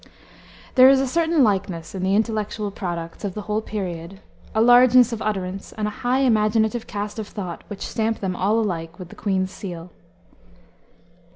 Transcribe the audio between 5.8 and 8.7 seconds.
a high imaginative cast of thought which stamp them all